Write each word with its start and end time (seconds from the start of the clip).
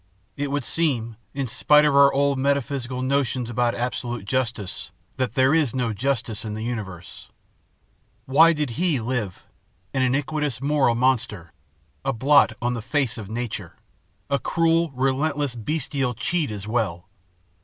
It 0.35 0.49
would 0.49 0.65
seem, 0.65 1.15
in 1.35 1.45
spite 1.45 1.85
of 1.85 1.95
our 1.95 2.11
old 2.11 2.39
metaphysical 2.39 3.03
notions 3.03 3.51
about 3.51 3.75
absolute 3.75 4.25
justice, 4.25 4.89
that 5.17 5.35
there 5.35 5.53
is 5.53 5.75
no 5.75 5.93
justice 5.93 6.43
in 6.43 6.55
the 6.55 6.63
universe. 6.63 7.29
Why 8.25 8.51
did 8.51 8.71
he 8.81 8.99
live? 8.99 9.43
an 9.93 10.01
iniquitous, 10.01 10.59
moral 10.59 10.95
monster, 10.95 11.53
a 12.03 12.13
blot 12.13 12.53
on 12.63 12.73
the 12.73 12.81
face 12.81 13.19
of 13.19 13.29
nature, 13.29 13.75
a 14.27 14.39
cruel, 14.39 14.89
relentless, 14.95 15.53
bestial 15.53 16.15
cheat 16.15 16.49
as 16.49 16.65
well. 16.67 17.07